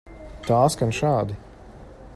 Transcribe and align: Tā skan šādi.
Tā 0.47 0.61
skan 0.77 0.95
šādi. 1.01 1.39